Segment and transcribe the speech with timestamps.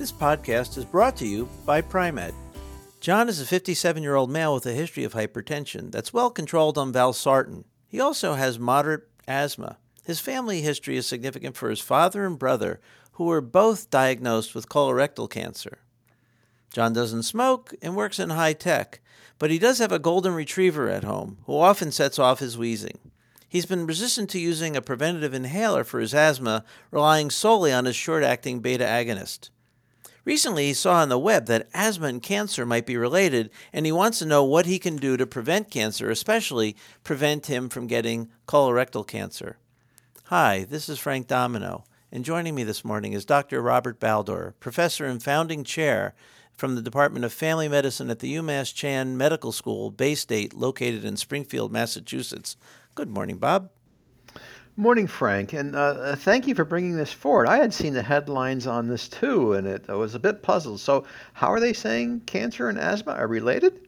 [0.00, 2.32] This podcast is brought to you by Pri-Med.
[3.00, 6.78] John is a 57 year old male with a history of hypertension that's well controlled
[6.78, 7.64] on valsartan.
[7.86, 9.76] He also has moderate asthma.
[10.02, 12.80] His family history is significant for his father and brother,
[13.12, 15.80] who were both diagnosed with colorectal cancer.
[16.72, 19.02] John doesn't smoke and works in high tech,
[19.38, 22.98] but he does have a golden retriever at home who often sets off his wheezing.
[23.46, 27.96] He's been resistant to using a preventative inhaler for his asthma, relying solely on his
[27.96, 29.50] short acting beta agonist.
[30.30, 33.90] Recently, he saw on the web that asthma and cancer might be related, and he
[33.90, 38.28] wants to know what he can do to prevent cancer, especially prevent him from getting
[38.46, 39.58] colorectal cancer.
[40.26, 43.60] Hi, this is Frank Domino, and joining me this morning is Dr.
[43.60, 46.14] Robert Baldor, professor and founding chair
[46.54, 51.16] from the Department of Family Medicine at the UMass Chan Medical School, Baystate, located in
[51.16, 52.56] Springfield, Massachusetts.
[52.94, 53.70] Good morning, Bob.
[54.80, 57.48] Morning, Frank, and uh, uh, thank you for bringing this forward.
[57.48, 60.80] I had seen the headlines on this too, and it, I was a bit puzzled.
[60.80, 63.86] So, how are they saying cancer and asthma are related?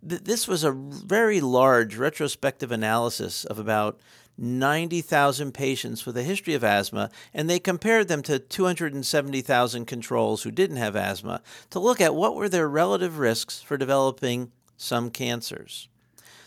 [0.00, 3.98] This was a very large retrospective analysis of about
[4.38, 10.52] 90,000 patients with a history of asthma, and they compared them to 270,000 controls who
[10.52, 15.88] didn't have asthma to look at what were their relative risks for developing some cancers.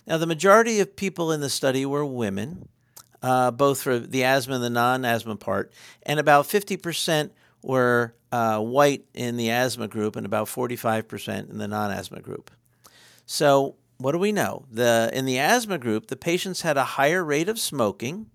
[0.08, 2.70] Now, the majority of people in the study were women
[3.22, 5.72] uh, both for the asthma and the non asthma part,
[6.04, 11.68] and about 50% were uh, white in the asthma group and about 45% in the
[11.68, 12.52] non asthma group.
[13.26, 14.66] So, what do we know?
[14.72, 18.28] The, in the asthma group, the patients had a higher rate of smoking,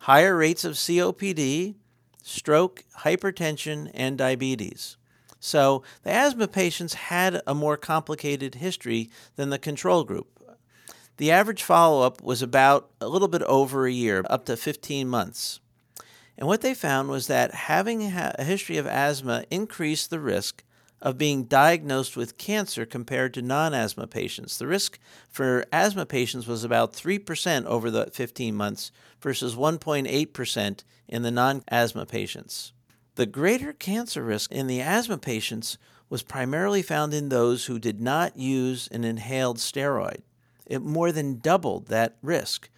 [0.00, 1.74] higher rates of COPD,
[2.22, 4.96] stroke, hypertension, and diabetes.
[5.40, 10.35] So, the asthma patients had a more complicated history than the control group.
[11.18, 15.08] The average follow up was about a little bit over a year, up to 15
[15.08, 15.60] months.
[16.36, 20.62] And what they found was that having a history of asthma increased the risk
[21.00, 24.58] of being diagnosed with cancer compared to non asthma patients.
[24.58, 24.98] The risk
[25.30, 31.62] for asthma patients was about 3% over the 15 months versus 1.8% in the non
[31.68, 32.72] asthma patients.
[33.14, 35.78] The greater cancer risk in the asthma patients
[36.10, 40.20] was primarily found in those who did not use an inhaled steroid
[40.66, 42.68] it more than doubled that risk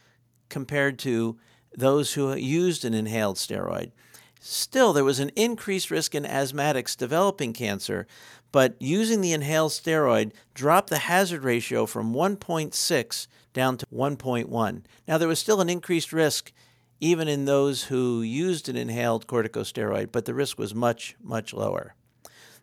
[0.49, 1.39] compared to
[1.77, 3.93] those who used an inhaled steroid.
[4.41, 8.07] Still, there was an increased risk in asthmatics developing cancer,
[8.53, 14.83] but using the inhaled steroid dropped the hazard ratio from 1.6 down to 1.1.
[15.07, 16.53] Now, there was still an increased risk
[17.01, 21.95] even in those who used an inhaled corticosteroid, but the risk was much, much lower.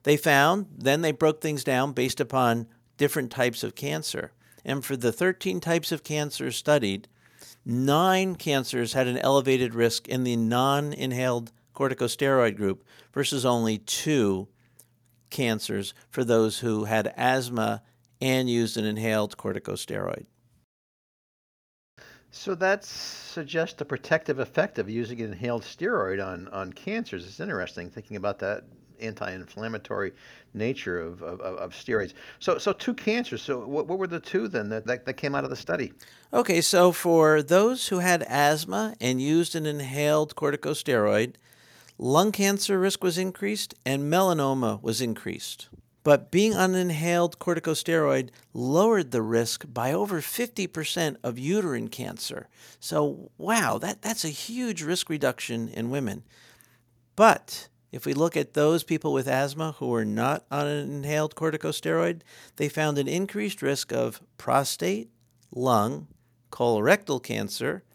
[0.03, 4.31] They found, then they broke things down based upon different types of cancer.
[4.65, 7.07] And for the 13 types of cancer studied,
[7.63, 12.83] nine cancers had an elevated risk in the non inhaled corticosteroid group
[13.13, 14.47] versus only two
[15.29, 17.83] cancers for those who had asthma
[18.19, 20.25] and used an inhaled corticosteroid.
[22.31, 27.25] So that suggests a protective effect of using an inhaled steroid on, on cancers.
[27.25, 28.63] It's interesting thinking about that
[28.99, 30.13] anti-inflammatory
[30.53, 32.13] nature of, of, of, steroids.
[32.39, 33.41] So, so two cancers.
[33.41, 35.93] So, what, what were the two then that, that, that came out of the study?
[36.33, 41.35] Okay, so for those who had asthma and used an inhaled corticosteroid,
[41.97, 45.69] lung cancer risk was increased and melanoma was increased.
[46.05, 52.47] But being on an inhaled corticosteroid lowered the risk by over 50% of uterine cancer.
[52.79, 56.21] So, wow, that, that's a huge risk reduction in women.
[57.15, 61.33] But if we look at those people with asthma who were not on an inhaled
[61.33, 62.23] corticosteroid,
[62.57, 65.09] they found an increased risk of prostate,
[65.49, 66.07] lung,
[66.51, 67.85] colorectal cancer,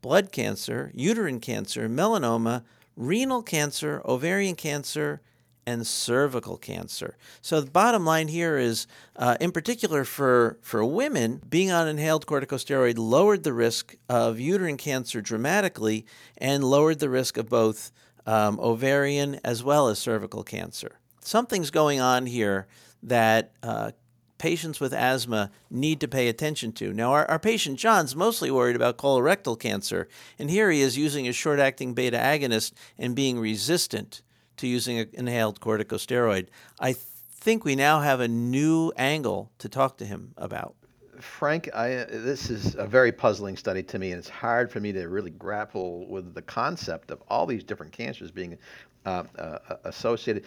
[0.00, 2.62] blood cancer, uterine cancer, melanoma,
[2.94, 5.22] renal cancer, ovarian cancer,
[5.66, 7.16] and cervical cancer.
[7.42, 12.26] So the bottom line here is, uh, in particular for, for women, being on inhaled
[12.26, 16.06] corticosteroid lowered the risk of uterine cancer dramatically
[16.36, 17.90] and lowered the risk of both
[18.28, 21.00] um, ovarian as well as cervical cancer.
[21.20, 22.66] Something's going on here
[23.02, 23.92] that uh,
[24.36, 26.92] patients with asthma need to pay attention to.
[26.92, 30.08] Now, our, our patient John's mostly worried about colorectal cancer,
[30.38, 34.20] and here he is using a short acting beta agonist and being resistant
[34.58, 36.48] to using an inhaled corticosteroid.
[36.78, 40.74] I think we now have a new angle to talk to him about.
[41.20, 44.92] Frank, I, this is a very puzzling study to me, and it's hard for me
[44.92, 48.58] to really grapple with the concept of all these different cancers being
[49.06, 50.44] uh, uh, associated.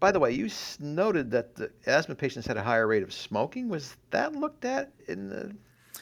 [0.00, 0.50] By the way, you
[0.80, 3.68] noted that the asthma patients had a higher rate of smoking.
[3.68, 5.54] Was that looked at in the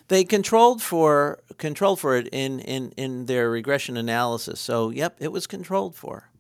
[0.08, 4.60] they controlled for controlled for it in, in, in their regression analysis.
[4.60, 6.30] So, yep, it was controlled for.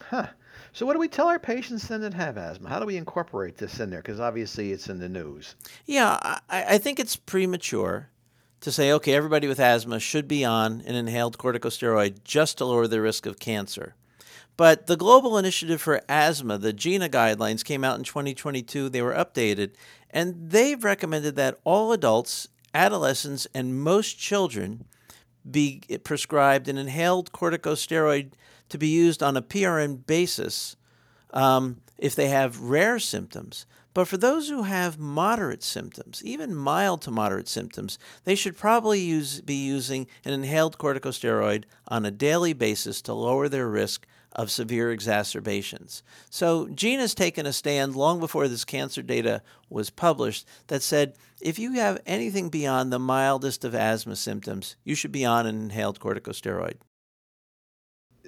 [0.00, 0.28] Huh.
[0.78, 2.68] So, what do we tell our patients then that have asthma?
[2.68, 3.98] How do we incorporate this in there?
[3.98, 5.56] Because obviously it's in the news.
[5.86, 8.10] Yeah, I, I think it's premature
[8.60, 12.86] to say, okay, everybody with asthma should be on an inhaled corticosteroid just to lower
[12.86, 13.96] the risk of cancer.
[14.56, 18.88] But the Global Initiative for Asthma, the GINA guidelines, came out in 2022.
[18.88, 19.72] They were updated,
[20.10, 24.84] and they've recommended that all adults adolescents, and most children
[25.50, 28.32] be prescribed an inhaled corticosteroid
[28.68, 30.76] to be used on a PRN basis
[31.32, 33.66] um, if they have rare symptoms.
[33.94, 39.00] But for those who have moderate symptoms, even mild to moderate symptoms, they should probably
[39.00, 44.50] use, be using an inhaled corticosteroid on a daily basis to lower their risk of
[44.50, 46.02] severe exacerbations.
[46.30, 51.14] So, GINA has taken a stand long before this cancer data was published that said
[51.40, 55.62] if you have anything beyond the mildest of asthma symptoms, you should be on an
[55.62, 56.76] inhaled corticosteroid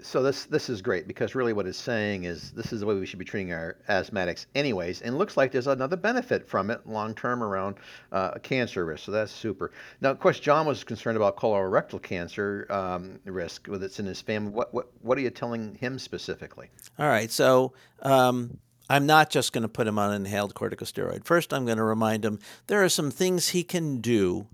[0.02, 2.94] so this this is great because really what it's saying is this is the way
[2.94, 6.86] we should be treating our asthmatics anyways and looks like there's another benefit from it
[6.86, 7.76] long term around
[8.12, 9.72] uh, cancer risk so that's super.
[10.00, 14.20] Now of course john was concerned about colorectal cancer um, risk with it's in his
[14.20, 14.50] family.
[14.50, 16.70] What, what what are you telling him specifically?
[16.98, 17.72] All right so
[18.02, 18.58] um,
[18.88, 21.24] I'm not just going to put him on inhaled corticosteroid.
[21.24, 24.48] First, I'm going to remind him there are some things he can do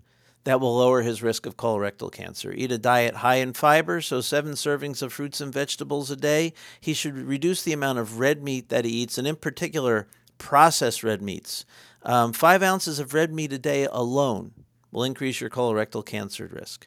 [0.46, 2.52] that will lower his risk of colorectal cancer.
[2.52, 6.52] Eat a diet high in fiber, so seven servings of fruits and vegetables a day.
[6.80, 10.06] He should reduce the amount of red meat that he eats, and in particular,
[10.38, 11.64] processed red meats.
[12.04, 14.52] Um, five ounces of red meat a day alone
[14.92, 16.86] will increase your colorectal cancer risk.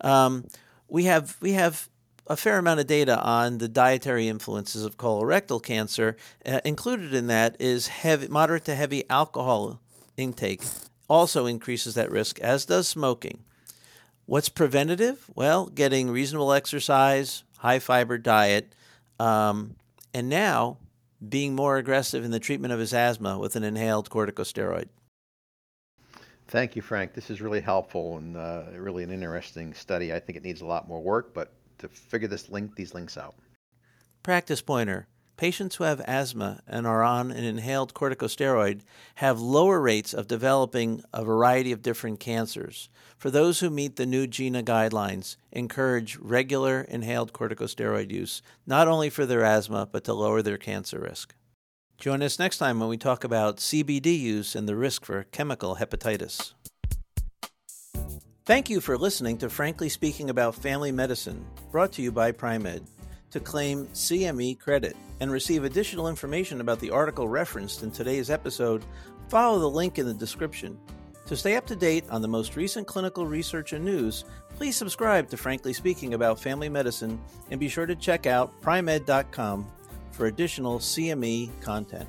[0.00, 0.46] Um,
[0.86, 1.88] we have we have
[2.28, 6.16] a fair amount of data on the dietary influences of colorectal cancer.
[6.46, 9.80] Uh, included in that is heavy, moderate to heavy alcohol
[10.16, 10.62] intake
[11.08, 13.44] also increases that risk, as does smoking.
[14.26, 15.28] What's preventative?
[15.34, 18.74] Well, getting reasonable exercise, high fiber diet,
[19.18, 19.76] um,
[20.14, 20.78] and now
[21.28, 24.88] being more aggressive in the treatment of his asthma with an inhaled corticosteroid.
[26.48, 27.14] Thank you, Frank.
[27.14, 30.12] This is really helpful and uh, really an interesting study.
[30.12, 33.16] I think it needs a lot more work, but to figure this link, these links
[33.16, 33.34] out.
[34.22, 35.06] Practice pointer.
[35.36, 38.82] Patients who have asthma and are on an inhaled corticosteroid
[39.16, 42.88] have lower rates of developing a variety of different cancers.
[43.16, 49.10] For those who meet the new GINA guidelines, encourage regular inhaled corticosteroid use, not only
[49.10, 51.34] for their asthma, but to lower their cancer risk.
[51.98, 55.76] Join us next time when we talk about CBD use and the risk for chemical
[55.76, 56.52] hepatitis.
[58.44, 62.82] Thank you for listening to Frankly Speaking About Family Medicine, brought to you by Pri-Med
[63.32, 68.84] to claim CME credit and receive additional information about the article referenced in today's episode,
[69.28, 70.78] follow the link in the description.
[71.26, 74.24] To stay up to date on the most recent clinical research and news,
[74.56, 77.20] please subscribe to Frankly Speaking About Family Medicine
[77.50, 79.66] and be sure to check out pri-med.com
[80.10, 82.08] for additional CME content.